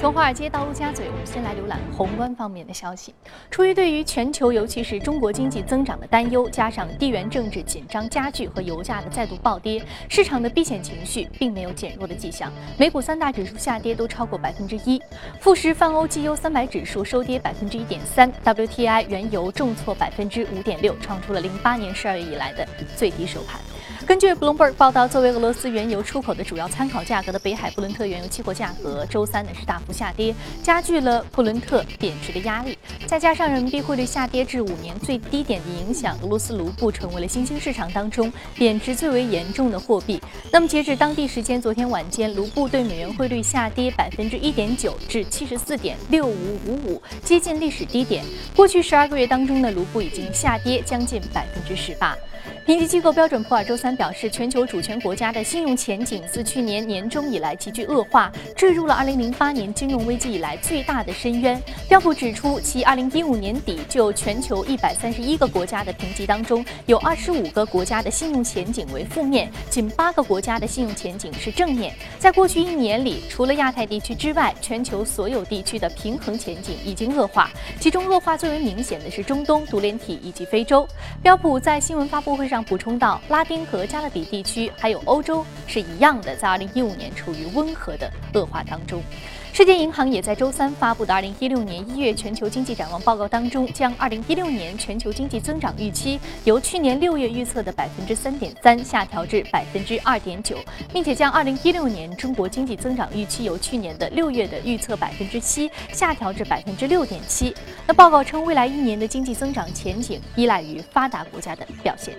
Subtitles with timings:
[0.00, 3.14] 从华尔街到陆家嘴，我们先来浏览宏观方面的消息。
[3.50, 12.50] 出于对于全球，尤其是中国经济增长的担忧，加上地缘政治紧张加剧和油价的再度暴跌，市场的避险情绪并没有减弱的迹象。
[12.78, 14.98] 美股三大指数下跌都超过百分之一，
[15.38, 23.60] 富时泛欧绩优三百指数收跌百分之一点三，WTI 原油重挫百分之五点六，创出了零八年十二月以来的最低收盘。
[24.06, 32.76] 根据 Bloomberg 报道，作为俄罗斯原油出口的主要参考价格的北海布伦特原油期货价格，周三呢是大幅下跌，加剧了布伦特贬值的压力。
[33.06, 40.20] 再加上人民币汇率下跌至五年最低点的影响，俄罗斯卢布成为了新兴市场当中贬值最为严重的货币。
[40.50, 48.24] 那么截至当地时间昨天晚间，卢布对美元汇率下跌百分之一点九至七十四点六五五五，接近历史低点。
[48.56, 52.16] 过去十二个月当中呢，卢布已经下跌将近百分之十八。
[52.66, 61.60] 评级机构标准普尔周三表示，全球主权国家的信用前景自去年年中以来急剧恶化，坠入了2008年金融危机以来最大的深渊。
[61.88, 71.92] 标普指出，其2015年底就全球131个国家的评级当中，有25个国家的信用前景为负面，仅8个国家的信用前景是正面。
[72.20, 80.86] 在过去一年里，除了亚太地区之外，全球所有地区的平衡前景已经恶化，其中恶化最为明显的是中东、独联体以及非洲。
[81.20, 82.59] 标普在新闻发布会上。
[82.64, 89.02] 补充到，拉丁和加勒比地区还有欧洲是一样的，在2015年处于温和的恶化当中。
[89.52, 100.56] 世界银行也在周三发布的2016年1月全球经济展望报告当中，将2016年全球经济增长预期由去年6月预测的3.3%下调至2.9%，
[100.92, 107.52] 并且将2016年中国经济增长预期由去年的6月的预测7%下调至6.7%。
[107.88, 112.14] 那报告称，未来一年的经济增长前景依赖于发达国家的表现。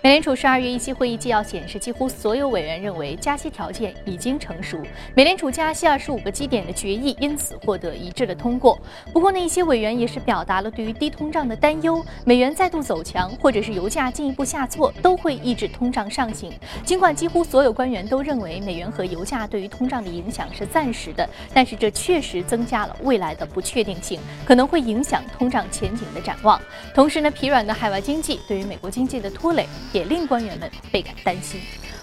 [0.00, 4.80] 美联储十二月一期会议纪要显示，几乎所有委员认为加息条件已经成熟，
[5.12, 8.78] 美联储加息二十五个基点的决议因此获得一致的通过。
[9.12, 16.52] 不过呢，一些委员也是表达了对于低通胀的担忧，美元再度走强或者是油价进一步下挫都会抑制通胀上行。
[16.84, 26.60] 尽管几乎所有官员都认为美元和油价对于通胀的影响是暂时的，但是这确实增加了未来的不确定性，可能会影响通胀前景的展望。
[26.94, 29.66] 同时呢，疲软的海外经济对于美国经济的拖累。
[29.92, 31.60] 也令官员们倍感担心。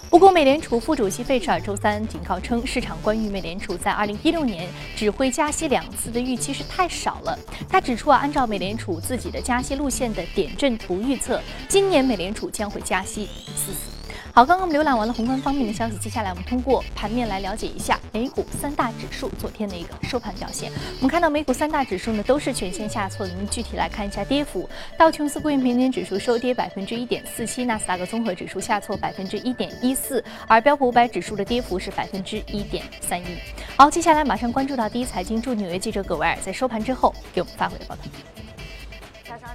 [0.10, 7.38] 不过，美联储副主席费舍尔周三警告称，市场关于美联储在2016年只会加息两次的预期是太少了。
[7.68, 13.95] 他指出啊，按照美联储自己的加息路线的点阵图预测，今年美联储将会加息四次。
[14.36, 20.70] 好，刚刚我们浏览完了宏观方面的消息，接下来我们通过盘面来了解一下美股三大指数昨天的一个收盘表现。
[20.98, 24.70] 我们看到美股三大指数呢都是全线下挫的，我们具体来看一下跌幅。
[24.98, 33.26] 道琼斯工业平均指数收跌百分之一点四七，纳斯达克综合指数下挫百分之一点一四，而标普五百指数的跌幅是百分之一点三一。
[33.78, 38.02] 好，接下来马上关注到第一财经驻纽约记者葛维尔在收盘之后给我们发回的报道。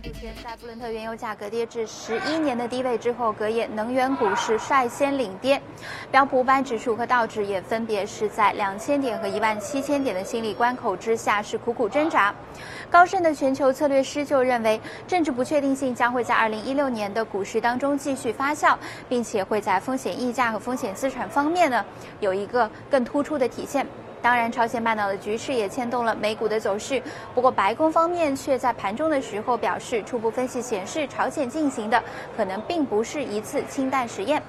[0.03, 5.61] 主权在布伦特原油价格跌至十一年的低位之后，隔夜能源股市率先领跌，
[6.11, 12.35] 标普五百指数和道指也分别是在两千点和一万七千点的心理关口之下是苦苦挣扎。
[12.91, 18.75] 高盛的全球策略师就认为，政治不确定性将会在二零一六年的股市当中继续发酵，
[19.07, 21.85] 并且会在风险溢价和风险资产方面呢
[22.21, 23.87] 有一个更突出的体现。
[24.23, 27.03] 当然，朝鲜半岛的局势也牵动了美股的走势。
[27.35, 32.03] 不过，白宫方面却在盘中的时候表示，初步分析显示，朝鲜进行的
[32.37, 34.43] 可能并不是一次氢弹实验。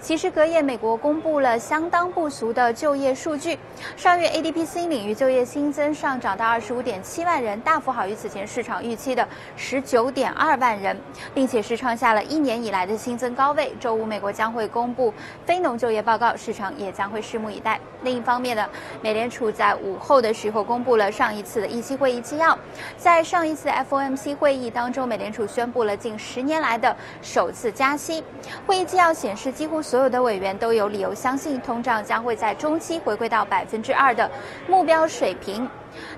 [0.00, 3.58] 其实隔夜，美国公布了相当不俗的就业数据。
[3.96, 9.26] 上月 ADP 新领域就业新增上涨到二十五点七万人，大幅好于此前市场预期的
[9.56, 10.96] 十九点二万人，
[11.34, 13.74] 并且是创下了一年以来的新增高位。
[13.80, 15.12] 周五，美国将会公布
[15.44, 17.80] 非农就业报告，市场也将会拭目以待。
[18.02, 18.64] 另一方面呢，
[19.02, 22.56] 美联储在午后的时候公布了上一次的议息会议纪要。
[22.96, 28.22] 在上一次 FOMC 会议当中，美联储宣布了近十年来的首次加息。
[28.64, 29.82] 会议纪要显示，几乎。
[29.88, 34.30] 所有的委员都有理由相信，通胀将会在中期回归到百分之二的
[34.66, 35.66] 目标水平。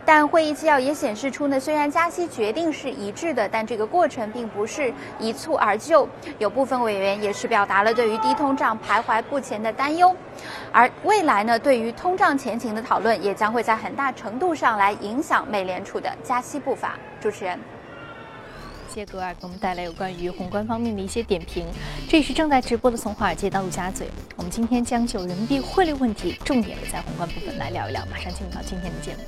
[0.04, 6.08] 但会议纪要也显示出呢，虽然加息决定是一致的，但这个过程并不是一蹴而就。
[6.40, 10.12] 有部分委员也是表达了对于低通胀徘徊不前的担忧。
[10.72, 16.98] 而未来呢，对于通胀前景的讨论，也将会在很大程度上来影响美联储的加息步伐。
[17.20, 17.56] 主持人。
[18.92, 21.64] 谢格尔给我们带来有关于宏观方面的一些点评。
[22.08, 28.04] 这里是正在直播的从华尔街到陆家嘴，我们今天将就人民币汇率问题，重点的在宏观部分来聊一聊。
[28.06, 29.18] 马上进入到今天的节目。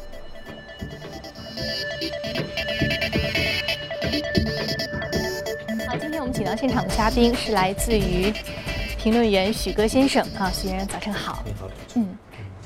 [5.87, 8.33] 好，今天我们请到现场的嘉宾是来自于
[8.99, 11.41] 评论员许戈先生啊，许先生早上好。
[11.47, 11.71] 你好。
[11.95, 12.19] 嗯。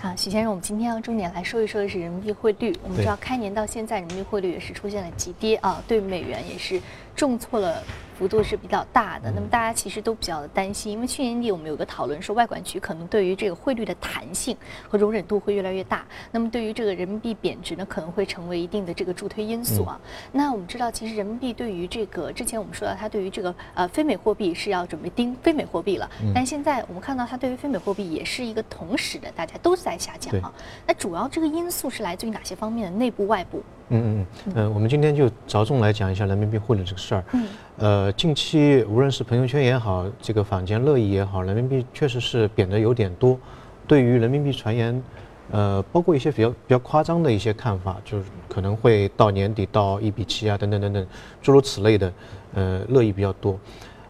[0.07, 2.73] 啊，许先生，我们今天要重点来说一说的是人民币汇率。
[2.85, 6.81] 我们知道开年到现在，人民币汇率也是出现了急跌啊，对美元也是
[7.17, 7.83] 重挫了。
[8.19, 14.57] 幅度是比较大的，那么大家其实都比较的担心，因为去年底我们有个讨论说，外管局可能对于这个汇率的弹性
[14.89, 20.01] 和容忍度会越来越大，那么对于这个人民币贬值呢，可能会成为一定的这个助推因素啊。
[20.33, 30.51] 那我们知道，其实人民币对于这个之前我们说到，它对于这个呃非美货币是要准备盯非美货币了，但现在我们看到它对于非美货币也是一个同时的，大家都在下降啊。
[30.87, 32.97] 那主要这个因素是来自于哪些方面的？
[32.97, 33.63] 内部、外部？
[33.89, 37.25] 嗯嗯嗯，呃，我们今天就着重来讲一下人民币汇率这个事儿。
[37.33, 37.47] 嗯。
[37.79, 43.39] 呃，近期无论是朋友圈也好，这个坊间热议也好，人民币确实是贬得有点多。
[43.87, 45.03] 对于人民币传言，
[45.51, 51.07] 呃，包括一些比较比较夸张的一些看法，就是可能会到年底到一比七啊，等等等等，
[51.41, 52.13] 诸如此类的，
[52.55, 53.57] 呃，热议比较多。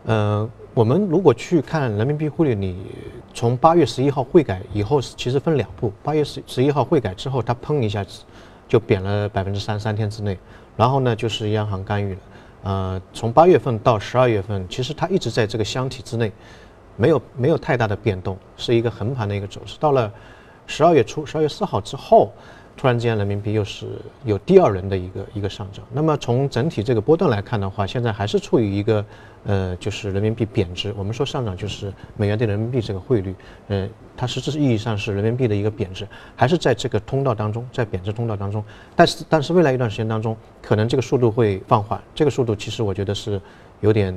[0.06, 2.86] 呃，我们如果去看人民币汇率，你
[3.34, 5.92] 从八月十一号汇改以后，其实分两步。
[6.02, 8.22] 八月十十一号汇改之后，它砰一下子
[8.68, 10.38] 就贬了百分之三，三天之内。
[10.76, 12.20] 然后呢，就是央行干预了。
[12.62, 16.32] 呃，从八月份到十二月份，其实它一直在这个箱体之内，
[16.96, 19.76] 没有没有太大的变动，是一个横盘的一个走势。
[19.78, 20.12] 到了
[20.66, 22.32] 十二月初，十二月四号之后，
[22.76, 23.86] 突然之间人民币又是
[24.24, 25.84] 有第二轮的一个一个上涨。
[25.92, 29.04] 那么从整体这个波段来看的话，现在还是处于一个。
[29.48, 33.32] 呃，就是人民币贬值，我们说上涨就是美元对人民币这个汇率，
[33.68, 38.64] 呃，它实质意义上是人民币的一个贬值，还是在这个通道当中，在贬值通道当中，
[38.96, 43.40] 但是但是未来一段时间当中，可能这个速度会放缓，这个速度其实我觉得是
[43.82, 44.12] 有点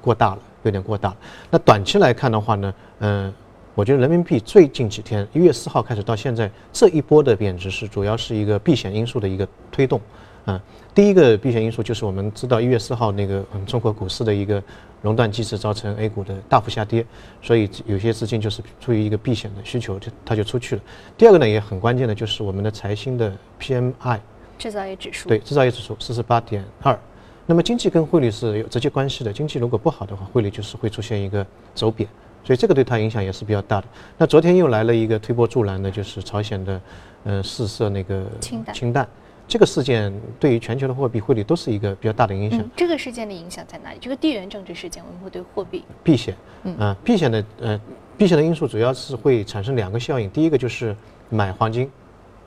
[0.00, 1.16] 过大了，有点过大了。
[1.50, 3.34] 那短期来看的话呢，嗯，
[3.74, 10.00] 我觉得人民币最近几天，一月四号开始到现在这一波的贬值是主要是一个避险因素的一个推动。
[10.44, 10.60] 啊，
[10.94, 14.60] 第一个避险因素就是我们知道一月四号那个嗯中国股市的一个
[15.02, 17.04] 熔断机制造成 A 股的大幅下跌，
[17.42, 20.82] 所以有些资金就是出于一个避险的需求，就它就出去了。
[21.16, 24.18] 第二个呢也很关键的就是我们的财新的 PMI
[24.58, 26.98] 制造业指数，对制造业指数四十八点二。
[27.46, 32.08] 那么经济跟汇率是有直接关系的，经济如果不好的话，汇率就是会出现一个走贬，
[32.42, 33.86] 所以这个对它影响也是比较大的。
[34.18, 36.80] 那昨天又来了一个推波助澜的，就是朝鲜的
[37.24, 39.08] 嗯试射那个氢弹，氢弹。
[39.46, 42.64] 这个事件对于全球的货币汇率都是一个比较大的影响。
[42.76, 43.98] 这个事件的影响在哪里？
[44.00, 46.36] 这个地缘政治事件会不会对货币避险？
[46.62, 47.80] 嗯，避险的呃，
[48.16, 50.30] 避险的因素主要是会产生两个效应。
[50.30, 50.94] 第一个就是
[51.28, 51.90] 买黄金，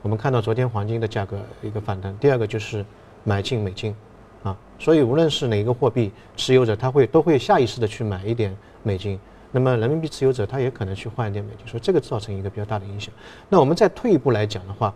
[0.02, 2.18] 我们看到昨天黄金的价格一个反弹。
[2.20, 2.86] 第二个就是
[3.26, 3.94] 买进美金，
[4.42, 9.20] 啊，所以无论是哪一个货币持有者，他会都会下意识的去买一点美金。
[9.54, 13.14] 那么人民币持有者他也可能去换一点美金，所以这个造成一个比较大的影响。
[13.48, 14.94] 那我们再退一步来讲的话。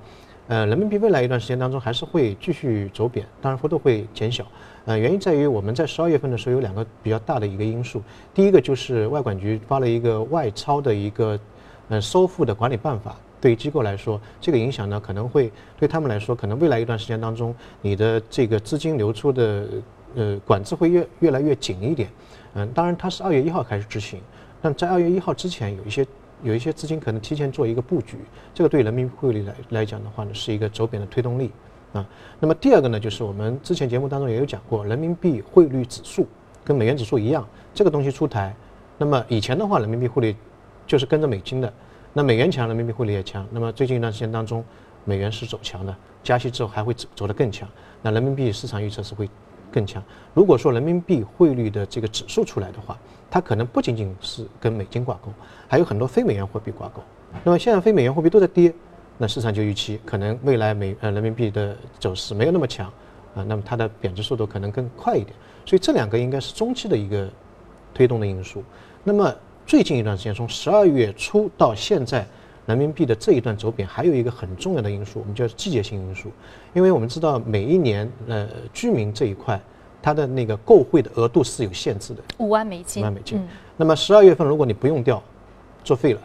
[0.49, 4.45] 呃，人民币未来一段时间当中还是会继续走贬，当然幅度会减小。
[4.85, 8.01] 呃，原因在于我们在十二月份的时候有两个比较大的一个因素，
[8.33, 11.37] 第一个就是外管局发了一个外钞的一个
[11.89, 19.67] 呃收付的管理办法，对于机构来说，这个影响呢可能会对他们来说，可能未来一段时间当中，你的这个资金流出的
[20.15, 22.07] 呃管制会越越来越紧一点。
[22.53, 24.21] 嗯，当然它是二月一号开始执行，
[24.61, 26.05] 但在二月一号之前有一些。
[26.43, 28.15] 有一些资金可能提前做一个布局，
[28.53, 31.49] 这个对人民币汇率来来讲的话呢，是一个走贬的推动力
[31.93, 32.07] 啊。
[32.39, 36.27] 那么第二个呢，就是我们之前节目当中也有讲过，人民币汇率指数
[36.63, 37.43] 跟美元指数一样，
[37.73, 38.55] 这个东西出台。
[38.99, 40.35] 那么以前的话，人民币汇率
[40.85, 41.73] 就是跟着美金的，
[42.13, 43.43] 那美元强，人民币汇率也强。
[43.49, 44.63] 那么最近一段时间当中，
[45.05, 47.67] 美元是走强的，加息之后还会走走得更强，
[48.03, 49.27] 那人民币市场预测是会
[49.71, 50.03] 更强。
[50.33, 52.97] 如果说人民币汇率的这个指数出来的话，
[53.29, 55.31] 它可能不仅仅是跟美金挂钩，
[55.67, 57.01] 还有很多非美元货币挂钩。
[57.43, 58.73] 那么现在非美元货币都在跌，
[59.17, 62.87] 那市场就预期可能未来美呃人民币的走势没有那么强
[63.35, 65.33] 啊，那么它的贬值速度可能更快一点。
[65.65, 67.29] 所以这两个应该是中期的一个
[67.93, 68.63] 推动的因素。
[69.03, 69.33] 那么
[69.65, 72.25] 最近一段时间，从十二月初到现在，
[72.67, 76.29] 人民币的这一段走贬还有一个很重要的因素，我们叫季节性因素。
[76.75, 79.59] 因为我们知道每一年呃居民这一块。
[79.99, 83.01] 它的那个购汇的额度是有限制的，五万美金。
[83.01, 83.45] 五万美金。
[83.75, 85.21] 那么十二月份如果你不用掉，
[85.83, 86.21] 作废了，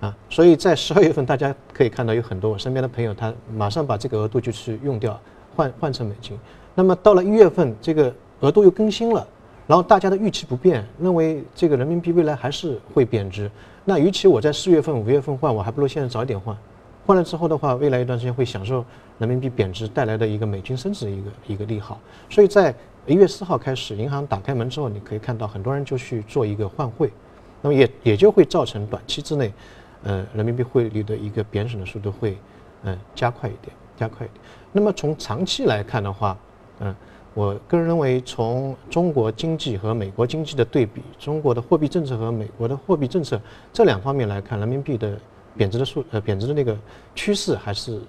[0.00, 5.20] 啊，所以在十二月份大家可以看到有很多我身边的朋友，他马上把这个额度就去用掉，
[5.54, 6.38] 换换成美金。
[6.74, 9.26] 那么到了一月份，这个额度又更新了，
[9.66, 13.50] 然后大家的预期不变，认为这个人民币未来还是会贬值。
[13.84, 16.56] 那与其我在四月份、五月份换，我还不如现在早一点换。
[17.04, 18.84] 换了之后的话，未来一段时间会享受
[19.18, 22.00] 人民币贬值带来的一个美金升值的一个一个利好。
[22.30, 22.72] 所以在
[23.06, 27.10] 一月四号开始，银行打开门之后，你可以看到很多人就去做一个换汇，
[27.60, 29.52] 那么也也就会造成短期之内，
[30.04, 32.38] 呃，人民币汇率的一个贬损的速度会，
[32.84, 34.40] 嗯，加快一点，加快一点。
[34.70, 36.38] 那么从长期来看的话，
[36.78, 36.94] 嗯，
[37.34, 43.40] 我个人认为，从中国经济和美国经济的对比，中国的货币政策和美国的货币政策
[43.72, 45.18] 这两方面来看，人民币的
[45.56, 46.76] 贬值的速呃贬值的那个
[47.14, 48.00] 趋势还是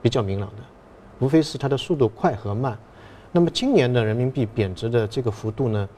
[0.00, 0.62] 比较明朗的，
[1.18, 2.78] 无非是它的速度快和慢。
[3.30, 5.88] 那么今年的人民币贬值的这个幅度呢，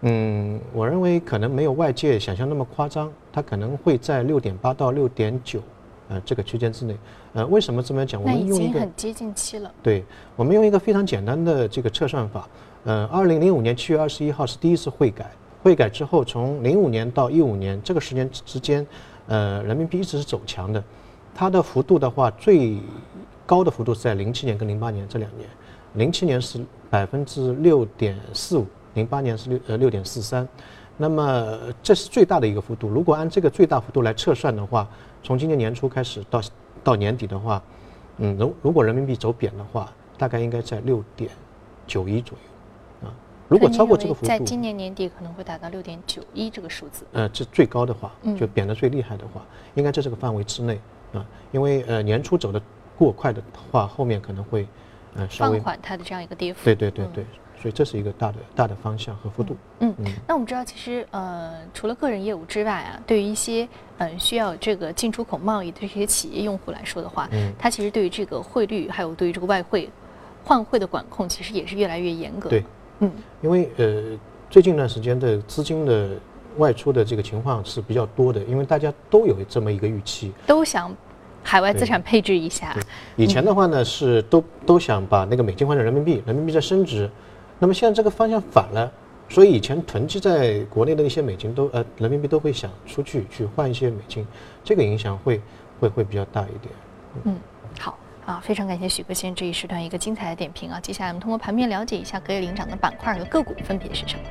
[0.00, 5.60] 嗯，我认为可能没有外界想象那么夸张，它可能会在六点八到六点九，
[6.10, 6.94] 呃这个区间之内。
[7.32, 8.20] 呃，为什么这么讲？
[8.20, 9.72] 我们已们用一个经很接近期了。
[9.82, 10.04] 对，
[10.36, 12.46] 我们用一个非常简单的这个测算法，
[12.84, 15.30] 呃，二零零五年七月二十一号是第一次汇改，
[15.62, 18.86] 汇改之后，从零五年到一五年这个时间之间，
[19.28, 20.82] 呃，人民币一直是走强的，
[21.34, 22.76] 它的幅度的话，最
[23.46, 25.48] 高的幅度是在零七年跟零八年这两年，
[25.94, 30.46] 零七年是百分之六点四五，零八年是六呃六点四三，
[31.00, 32.86] 那么这是最大的一个幅度。
[32.86, 34.86] 如果按这个最大幅度来测算的话，
[35.22, 36.42] 从今年年初开始到
[36.84, 37.62] 到年底的话，
[38.18, 41.30] 嗯，如如果人民币走贬的话，大概应该在六点
[41.86, 43.14] 九一左右，啊，
[43.48, 47.06] 如果超过这个幅度在今，年年底可能会达到六点九一这个数字。
[47.12, 49.40] 呃，这最高的话嗯，就贬得最厉害的话，
[49.76, 50.78] 应该在这个范围之内
[51.14, 52.60] 啊，因为呃年初走的
[52.98, 53.42] 过快的
[53.72, 54.68] 话，后面可能会
[55.14, 56.60] 呃稍微，放缓它的这样一个跌幅。
[56.60, 57.24] 嗯对对对对，
[57.60, 67.52] 所以这是一个大的大的方向和幅度，嗯嗯，那我们知道，其实呃，除了个人业务之外啊，对于一些嗯、呃需要这个进出口贸易的这些企业用户来说的话，嗯。
[67.58, 69.90] 它其实对于这个汇率，还有对于这个外汇
[70.42, 72.48] 换汇的管控，其实也是越来越严格。
[72.48, 72.64] 对，
[73.00, 73.12] 嗯，
[73.42, 76.10] 因为呃最近一段时间的资金的
[76.56, 80.90] 外出的这个情况是比较多的，因为大家都有这么一个预期，都想
[81.42, 82.74] 海外资产配置一下。
[83.16, 87.08] 以前的话呢是都都想把那个美金换成人民币，人民币在升值，
[87.60, 88.90] 那么现在这个方向反了，
[89.28, 94.26] 所以以前囤积在国内的一些美金都呃人民币都会想出去去换一些美金，
[94.64, 95.40] 这个影响会
[95.78, 96.74] 会会比较大一点。
[97.24, 97.38] 嗯，
[97.78, 97.96] 好。
[98.26, 100.78] 啊，非常感谢许哥先生这一时段一个精彩的点评啊！
[100.78, 104.22] 接下来我们通过盘面了解一下隔夜领涨的板块和个股分别是什么。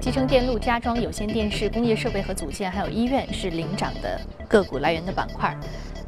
[0.00, 5.58] 集成电路、家装、有线电视、工业设备和组件，还有医院是领涨的个股来源的板块。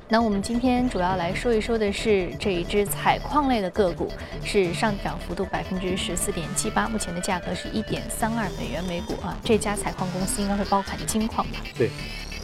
[0.08, 4.08] 那我们今天主要来说一说的是这一只采矿类的个股，
[4.44, 9.36] 是上涨幅度百分之十四点七八，目前的价格是一点三二美元每股啊。
[9.42, 11.58] 这家采矿公司应该会包含金矿吧？
[11.76, 11.90] 对，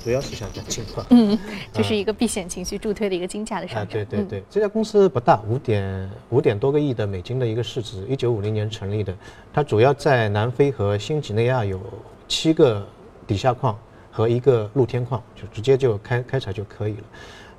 [0.02, 1.06] 主要是想讲金矿。
[1.10, 1.38] 嗯，
[1.72, 4.02] 就是一个避险情绪助推的一个金价的上啊，涨。
[4.02, 9.14] 嗯对对对，这家公司不大，五点五点多个亿的美金的一个市值，一九五零年成立的，
[9.54, 11.80] 它主要在南非和新几内亚有
[12.26, 12.84] 七个
[13.24, 13.78] 底下矿
[14.10, 17.04] 和一个露天矿，就直接就开开采就可以了。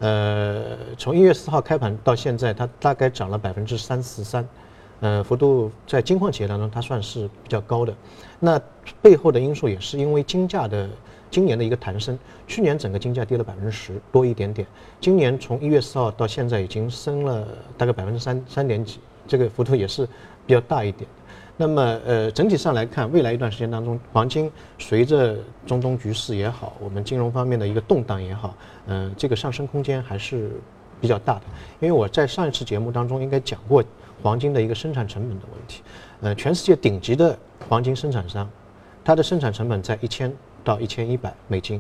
[0.04, 4.46] 呃，从一月四号开盘到现在，它大概涨了百分之三十三，
[5.00, 7.96] 呃，幅度在金矿企业当中它算是比较高的。
[8.38, 8.62] 那
[9.02, 10.90] 背后的因素也是因为金价的
[11.32, 14.68] 今年的一个弹升，去年整个金价跌了百分之十多一点点，
[15.00, 20.06] 今年从一月四号到现在已经升了大概百分之三三点几，这个幅度也是
[20.46, 21.10] 比较大一点。
[21.56, 28.58] 那么，呃，整体上来看，未来一段时间当中，黄金随着中东局势也好，我们金融方面的一个动荡也好，
[28.88, 30.52] 嗯、这个上升空间还是
[31.00, 31.42] 比较大的。
[31.80, 33.84] 因为我在上一次节目当中应该讲过
[34.24, 35.84] 黄金的一个生产成本的问题，
[36.22, 37.38] 呃，全世界顶级的
[37.70, 38.50] 黄金生产商，
[39.06, 40.34] 它的生产成本在一千
[40.64, 41.80] 到一千一百美金，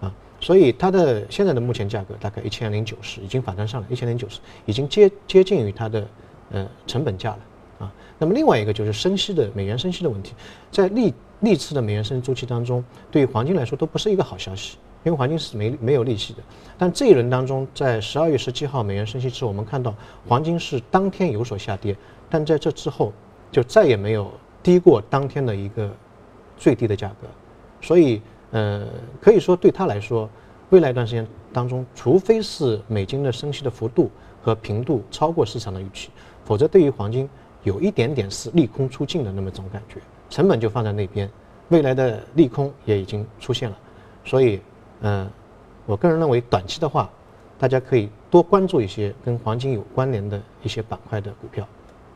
[0.00, 6.08] 啊，所以它的现在的目前价格大概一千零九十，已经反弹上来，一千零九十已经接接近于它的
[6.50, 7.38] 呃成本价了。
[8.22, 10.32] 那么另外一个就是升息的美元升息的问题，
[10.70, 16.38] 在历历次的美元升息周期当中，对于黄金来说都不是一个好消息，因为黄金是没没有利息的。
[16.78, 19.92] 但这一轮当中，在十二月十七号美元升息之后，我们看到
[20.28, 21.96] 黄金是当天有所下跌，
[22.30, 23.12] 但在这之后
[23.50, 24.30] 就再也没有
[24.62, 25.90] 低过当天的一个
[26.56, 27.26] 最低的价格，
[27.80, 28.86] 所以呃，
[29.20, 30.30] 可以说对他来说，
[30.70, 34.08] 未来一段时间当中，除非是美金的升息的幅度
[34.40, 36.10] 和频度超过市场的预期，
[36.44, 37.28] 否则对于黄金
[37.64, 41.30] 有一点点是利空出尽的那么种感觉，成本就放在那边，
[41.68, 43.76] 未来的利空也已经出现了，
[44.24, 44.60] 所以
[45.00, 45.28] 嗯、
[45.86, 47.10] 我个人认为短期的话，
[47.58, 51.66] 大家可以多关注一些跟黄金有关联的一些板块的股票。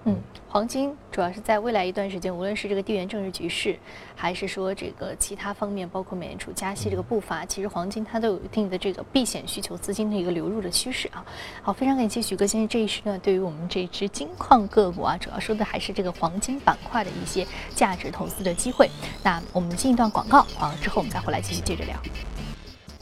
[0.08, 0.16] 嗯，
[0.48, 3.76] 黄金主要是在未来一段时间，无论是这个地缘政治局势，
[4.14, 11.26] 还是说这个其他方面，包括美联储加息这个步伐，其实黄金它都有一定的这个避险需求资金的一个流入的趋势啊。
[11.60, 17.44] 好，非常感谢许哥先生这一时段对于我们这支金矿个股啊，主要说的还是这个黄金板块的一些
[17.74, 18.88] 价值投资的机会。
[19.24, 21.96] 那我们进一段广告啊，之后我们再回来继续接着聊。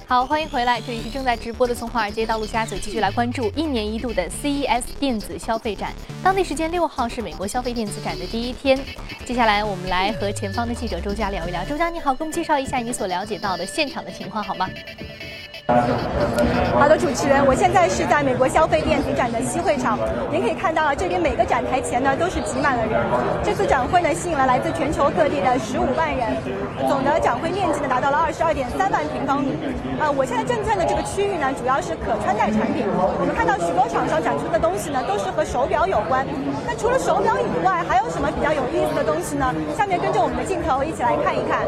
[0.07, 5.95] 好，欢迎回来，这里是正在直播的从华尔街到陆家嘴，继续来关注一年一度的 CES 电子消费展。
[6.23, 8.79] 当地时间六号是美国消费电子展的第一天。
[9.25, 11.65] 接下来我们来和前方的记者周佳聊一聊。
[11.65, 14.69] 周佳你好，给我们介绍一下你所了解到的现场的情况好吗？
[15.67, 19.99] 好的，主持人，我现在是在美国消费电子展的西会场，
[20.31, 23.01] 您可以看到啊，这边每个展台前呢都是挤满了人。
[23.43, 26.37] 这次展会呢吸引了来自全球各地的十五万人，
[26.87, 29.57] 总的展会面积呢达到了二十二点三万平方米。
[29.99, 36.27] 啊，我现在正在的这个区域呢主要是可穿戴产品，我们看到许多厂商展出的东西呢都是和手表有关。
[36.67, 39.49] 那除了手表以外，还有什么比较有意思的东西呢？
[39.79, 41.65] 下面跟着我们的镜头一起来看一看。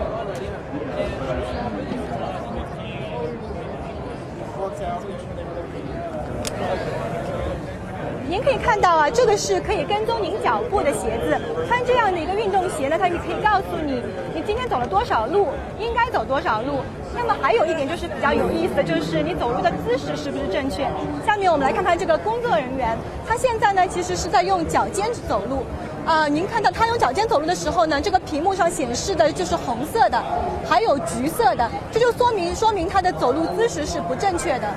[8.29, 11.41] 您可以看到啊，这个是可以跟踪您脚步的鞋子。
[11.67, 14.03] 穿这样的一个运动鞋呢，它也可以告诉你
[14.35, 16.81] 你今天走了多少路，应该走多少路。
[17.15, 20.87] 那么还有一点就是比较有意思的就是你走路的姿势是不是正确？
[21.25, 25.65] 下面我们来看看这个工作人员，他现在呢其实是在用脚尖走路。
[26.07, 30.23] 啊，您看到他用脚尖走路的时候呢，这个屏幕上显示的就是红色的，
[30.69, 34.73] 还有橘色的，这就说明说明他的走路姿势是不正确的。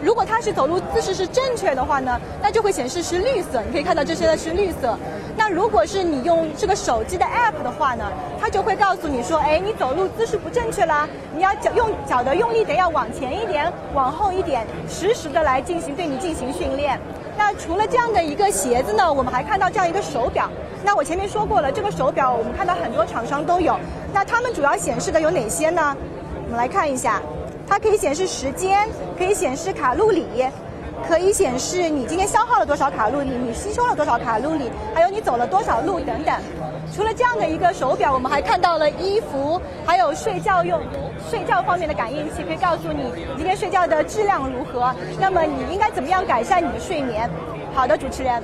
[0.00, 3.60] 如果他是走路姿势是正确的话呢，那就会显示是绿色。
[3.66, 4.96] 你可以看到这些的是绿色。
[5.36, 8.04] 那如果是你用这个手机的 app 的话呢，
[8.40, 16.98] 它就会告诉你说，哎，你走路姿势不正确啦，你要脚用脚的用力得要往前一点，往后一点，实时的来进行对你进行训练。
[17.36, 20.48] 那除了这样的一个鞋子呢，我们还看到这样一个手表。
[20.84, 23.76] 那我前面说过了，这个手表我们看到很多厂商都有。
[24.12, 25.96] 那它们主要显示的有哪些呢？
[26.44, 27.20] 我们来看一下，
[27.66, 28.88] 它可以显示时间，
[29.18, 30.46] 可以显示卡路里，
[31.08, 36.34] 可以显示你今天消耗了多少卡路里，你吸收了多少卡路里，还有你走了多少路等等。
[36.94, 40.80] 除了这样的一个手表，我们还看到了衣服，还有睡觉用
[41.30, 47.28] 睡觉方面的感应器，可以告诉你你今天睡觉的质量如何，那么你应该怎么样改善你的睡眠。
[47.74, 48.42] 好的，主持人。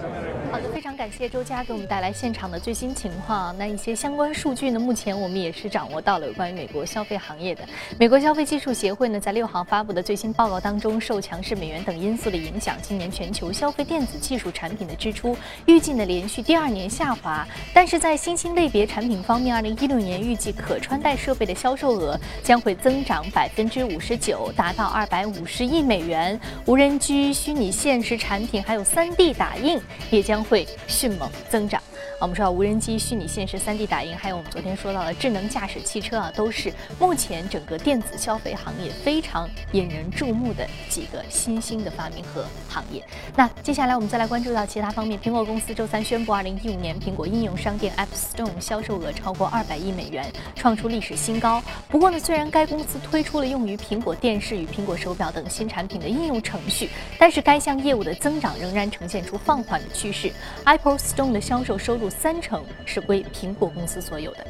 [0.50, 3.56] 好的，非常感谢周佳给我们带来现场的最新情况。
[3.56, 4.80] 那一些相关数据呢？
[4.80, 7.62] 目前我们也是掌握到了有关于美国消费行业的。
[7.96, 17.46] 美国消费技术协会呢，在六号发布的最新报告当中，受强势美元等因素的影响，今年全球消费电子技术产品的支出预计呢连续第二年下滑。
[17.72, 26.38] 但是在新兴类别产品方面，二零一六年预计可穿戴设备的销售额将会增长百分之五十九，达到二百五十亿美元。
[26.66, 31.82] 无人机、虚拟现实产品还有三 D 打印也将会迅猛增长。
[32.20, 43.02] 我们说到无人机、虚拟现实、3D 打印，还有我们昨天说到的智能驾驶汽车啊，都是目前整个电子消费行业非常引人注目的几个新兴的发明和行业。
[43.34, 51.62] 那接下来我们再来关注到其他方面，苹果公司周三宣布，2015年苹果应用商店 App Store 销售额超过200亿美元，创出历史新高。
[51.88, 60.30] 不过呢，虽然该公司推出了用于苹果电视与苹果手表等新产品的应用程序，但是该项业务的增长仍然呈现出放缓的趋势。
[60.66, 64.46] Apple Store 的销售收入三成是归苹果公司所有的。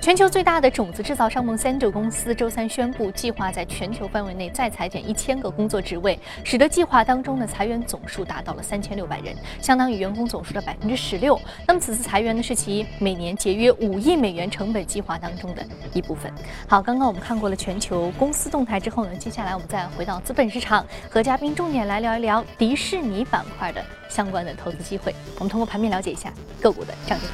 [0.00, 11.40] 全球最大的种子制造商 Monsanto 公司周三宣布，计划在全球范围内再裁减一千个工作职位，使得计划当中的裁员总数达到了三千六百人，相当于员工总数的百分之十六。
[11.66, 16.32] 那么此次裁员呢，是其每年节约五亿美元成本计划当中的一部分。
[16.66, 25.14] 好，刚刚我们看过了全球公司动态之后呢，接下来我们再回到资本市场，和嘉宾重点来聊一聊迪士尼板块的相关的投资机会。
[25.36, 27.28] 我们通过盘面了解一下个股的涨跌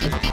[0.00, 0.29] 情况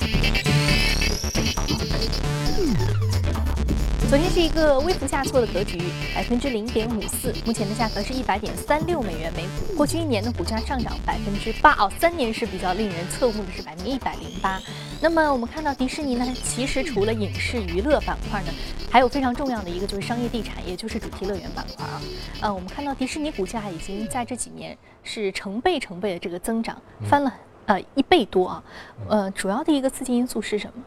[4.09, 5.77] 昨天是一个微幅下挫的格局，
[6.15, 9.75] 百分之零点五四，目前的价格是一百点三六美元每股。
[9.75, 14.61] 过去一年的股价上涨百分之八哦，三年是比较令人侧目的，是百分之一百零八。
[15.01, 18.51] 那么我们看到迪士尼呢，其实除了影视娱乐板块呢，
[18.89, 22.01] 还有非常重要的一个就是商业地产，也就是主题乐园板块啊。
[22.39, 27.33] 呃，我们看到迪士尼股价已经在这几年是成倍成倍的这个增长，翻了
[27.65, 28.63] 呃一倍多啊。
[29.09, 30.81] 呃，主要的一个刺激因素是什么？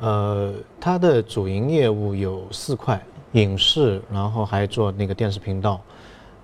[0.00, 3.00] 呃，它的主营业务有四块：
[3.32, 5.80] 影视，然后还做那个电视频道，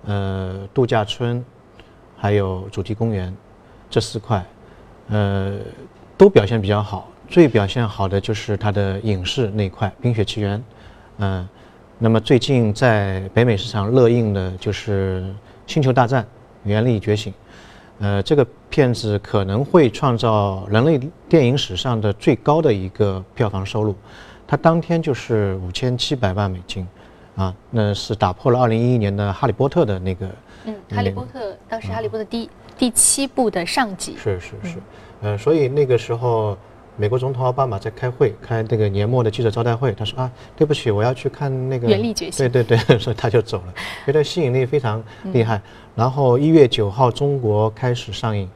[0.05, 1.43] 呃，度假村，
[2.17, 3.35] 还有主题公园，
[3.89, 4.43] 这四块，
[5.09, 5.59] 呃，
[6.17, 7.09] 都表现比较好。
[7.27, 10.59] 最表现好的就是它的影视那块，《冰雪奇缘》，
[11.17, 11.47] 嗯，
[11.99, 15.21] 那么最近在北美市场热映的就是
[15.71, 16.25] 《星球大战：
[16.63, 17.31] 原力觉醒》。
[18.03, 23.95] 呃，这个片子可能会创造人类电影史上的最高的一个票房收入，
[24.45, 26.85] 它当天就是五千七百万美金，
[27.37, 30.27] 啊，那是打破了二零一一年的《哈利波特》的那个。
[30.65, 34.17] 嗯，《哈利波特》当时《哈利波特》第第七部的上集。
[34.17, 34.77] 是是是，
[35.21, 36.57] 呃，所以那个时候。
[36.95, 41.87] 美国总统奥巴马在开会，开那个年末的记者招待会，他说啊，对不起，我要去看那个。
[41.87, 42.47] 原力觉醒。
[42.49, 43.73] 对对对， 所以他就走了，
[44.05, 45.59] 觉得吸引力非常厉害。
[45.95, 48.47] 然后一月九号中国开始上映，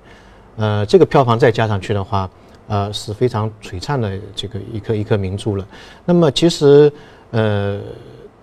[0.58, 2.30] 呃，这个票房再加上去的话，
[2.68, 5.68] 呃，是非常璀璨的这个一颗一颗明珠了。
[6.06, 6.92] 那么其实，
[7.32, 7.82] 呃，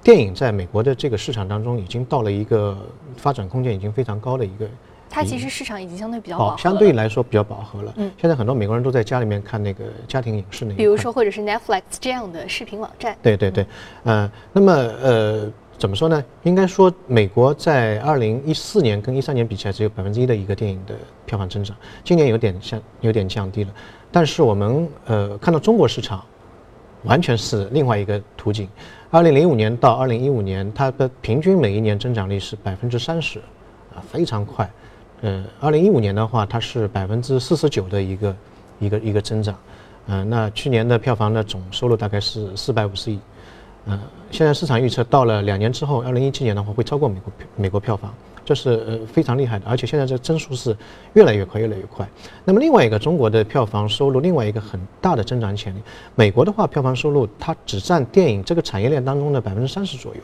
[0.02, 2.76] 电影在美国的这个市场当中已经到了一个
[3.16, 4.66] 发展空间已经非常高的一个。
[5.14, 7.94] 它其实市场已经相对比较饱和饱，相对来说比较饱和了。
[7.98, 10.78] 嗯现在很多美国人都在家里面看那个家庭影视那一块。
[10.78, 13.16] 比如说或者是 Netflix 这样的视频网站。
[13.22, 13.64] 对对对，
[14.02, 15.48] 呃，那么呃，
[15.78, 16.24] 怎么说呢？
[16.42, 20.96] 应该说，美国在二零一四年跟一三年比起来，只有百分之一的一个电影的
[21.26, 23.70] 票房增长，今年有点像，有点降低了。
[24.10, 26.24] 但是我们呃看到中国市场，
[27.04, 28.68] 完全是另外一个图景。
[29.10, 33.38] 二零零五年到二零一五年，它的平均每一年增长率是百分之三十，
[33.94, 34.68] 啊，非常快。
[35.24, 38.36] 呃，二零一五年的话，它是百分之四十九的一个
[38.78, 39.56] 一个一个增长。
[40.06, 43.18] 嗯、那去年的票房的总收入大概是四百五十亿。
[43.86, 43.98] 呃，
[44.30, 48.12] 现在市场预测到了两年之后，二零一七年的话会超过美国美国票房，
[48.44, 50.76] 这是呃非常厉害的，而且现在这增速是
[51.14, 52.06] 越来越快，越来越快。
[52.44, 55.78] 那么另外一个中国的票房收入，另外一个很大的增长潜力，
[56.14, 60.20] 美国的话票房收入它只占电影这个产业链当中的百分之三十左右，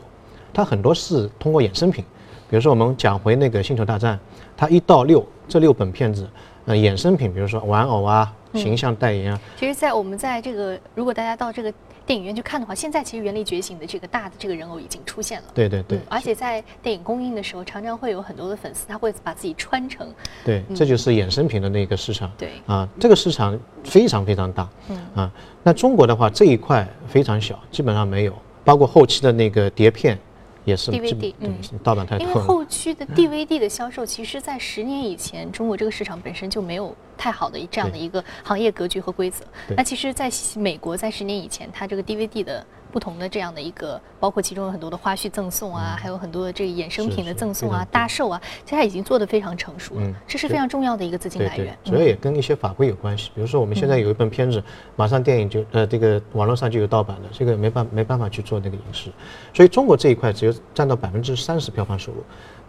[0.53, 2.05] 它很多是通过衍生品，
[2.51, 4.17] 比如说我们讲回那个《星球大战》，
[4.57, 6.29] 它一到六这六本片子，
[6.65, 11.73] 呃，衍生品，比如说玩偶啊、形象代言啊，其实，在我们在这个，如果大家到这个
[12.05, 15.47] 电影院去看的话，现在其实《原力觉醒》的这个大的这个人偶已经出现了。
[15.53, 20.05] 对对对嗯，而且在电影公映的时候，常常会有很多的粉丝，他会把自己穿成，
[20.43, 22.29] 对，这就是衍生品的那个市场。
[22.37, 24.67] 对啊，这个市场非常非常大。
[24.89, 25.31] 嗯啊，
[25.63, 28.33] 那中国的话这一块非常小，基本上没有，
[28.65, 30.19] 包括后期的那个碟片
[30.65, 32.33] 也是 DVD 嗯盗版太因为。
[32.33, 39.45] 后期的 DVD 的销售，其实在十年以前，中国这个市场本身就没有太好的这样的一个行业格局和规则。
[39.75, 51.75] 那其实，在美国，在十年以前，它这个 DVD 的不同的这样的一个，包括其中有很多的花絮赠送啊，还有很多的这个衍生品的赠送啊大售啊，其实它已经做得非常成熟了嗯，这是非常重要的一个资金来源，。
[51.83, 53.31] 主要也跟一些法规有关系。
[53.33, 54.61] 比如说，我们现在有一本片子，
[54.95, 59.09] 马上电影就呃这个网络上就有盗版的，这个没办没办法去做那个影视。
[59.53, 62.23] 所以中国这一块只有占到百分之三十票房收入，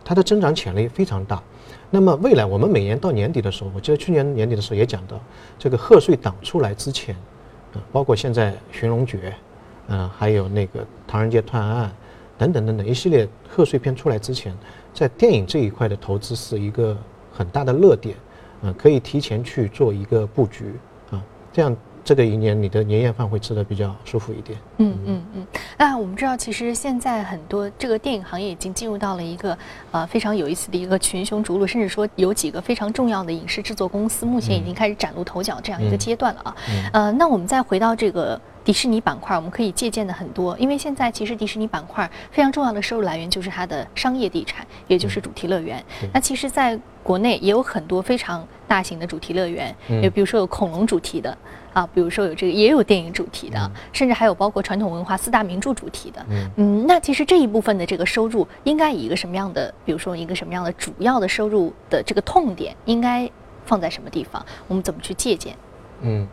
[0.04, 1.42] 它的增长潜力非常大。
[1.90, 5.20] 那么未来我们每年到年底的时候，我记得去年年底的时候也讲到，
[5.58, 7.14] 这个贺岁档出来之前，
[7.74, 9.18] 呃，包括现在《寻龙诀》，
[9.92, 11.88] 嗯、还有那个《唐人街探案》
[12.38, 14.52] 等等等等一系列贺岁片出来之前，
[14.92, 16.96] 在电影这一块的投资是一个
[17.32, 18.16] 很大的热点，
[18.62, 20.74] 嗯、可以提前去做一个布局
[21.10, 24.58] 啊，这样这个一年你的年夜饭会吃的比较舒服一点。
[24.78, 25.46] 嗯嗯嗯，
[25.78, 29.56] 那我们知道，其实现在很多这个电影行业已经进入到了一个
[29.92, 36.56] 呃非常有意思的一个群雄逐鹿，甚至说有几个非常重要的影视制作公司目前已经开始崭露头角这样一个嗯阶段了啊。
[36.70, 45.82] 嗯呃，那我们再回到这个迪士尼板块，我们可以借鉴的很多，因为现在其实迪士尼板块非常重要的收入来源就是它的商业地产，也就是主题乐园。
[46.00, 51.36] 对那其实在国内也有很多非常大型的主题乐园，嗯也比如说有恐龙主题的。
[51.72, 56.22] 啊，比如说有这个，也有电影主题的，嗯甚至还有包括传统文化四大名著主题的。
[56.28, 63.26] 嗯嗯，那其实这一部分的这个收入，应该以一个什么样的，比如说一个什么样的主要的收入的这个痛点，应该
[63.64, 64.44] 放在什么地方？
[64.68, 65.56] 我们怎么去借鉴？
[66.02, 66.28] 嗯，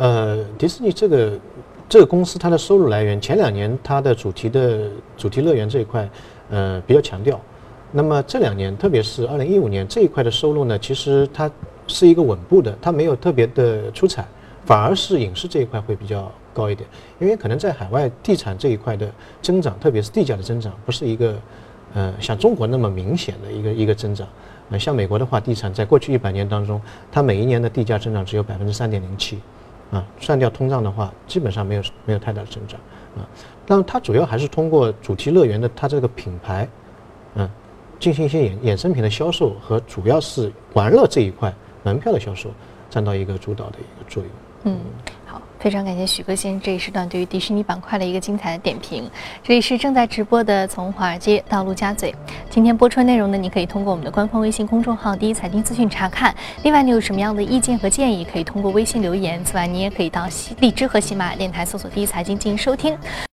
[0.00, 1.38] 呃，迪士尼这个
[1.86, 6.08] 这个公司它的收入来源，前两年它的主题的主题乐园这一块，
[6.48, 7.38] 呃，比较强调。
[7.92, 11.50] 那么这两年，特别是二零一五年这一块的收入呢，其实它
[11.86, 14.26] 是一个稳步的，它没有特别的出彩，
[14.64, 16.88] 反而是影视这一块会比较高一点。
[17.18, 19.06] 因为可能在海外地产这一块的
[19.42, 21.34] 增长，特别是地价的增长，不是一个
[21.92, 24.26] 呃像中国那么明显的一个一个增长。
[24.70, 26.80] 呃，像美国的话，地产在过去一百年当中，
[27.12, 29.38] 它每一年的地价增长只有百分之三点零七，
[29.90, 32.78] 啊，算掉通胀的话，基本上没有没有太大的增长
[33.16, 33.26] 啊。
[33.66, 36.68] 那么它主要还是通过主题乐园的它这个品牌，
[37.34, 37.48] 嗯、
[37.98, 42.50] 进行一些衍衍生品的销售和主要是玩乐这一块门票的销售
[42.88, 44.32] 占到一个主导的一个作用。
[44.64, 44.78] 嗯，
[45.30, 49.08] 好，非常感谢许哥先生这一时段对于迪士尼板块的一个精彩的点评。
[49.44, 52.10] 这里是正在直播的《从华尔街到陆家嘴》，
[52.50, 56.34] 今天播出的内容呢，你可以通过我们的官方微信公众号“第一财经资讯”查看。
[56.64, 59.40] 另外，你有什么样的意见和建议，可以通过微信留言。
[59.44, 62.98] 此外，你也可以到喜荔枝和喜马拉雅电台搜索“第一财经”进行收听。